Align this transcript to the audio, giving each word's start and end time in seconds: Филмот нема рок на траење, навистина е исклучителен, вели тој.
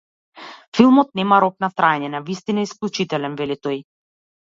Филмот 0.77 1.11
нема 1.19 1.37
рок 1.45 1.55
на 1.67 1.71
траење, 1.81 2.11
навистина 2.17 2.67
е 2.67 2.69
исклучителен, 2.71 3.41
вели 3.45 3.63
тој. 3.65 3.83